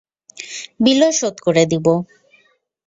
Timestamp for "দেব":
1.71-1.85